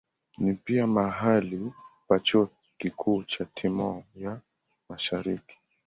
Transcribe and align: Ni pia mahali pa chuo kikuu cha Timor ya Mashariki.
Ni 0.37 0.53
pia 0.53 0.85
mahali 0.87 1.71
pa 2.07 2.19
chuo 2.19 2.49
kikuu 2.77 3.23
cha 3.23 3.45
Timor 3.45 4.03
ya 4.15 4.39
Mashariki. 4.89 5.57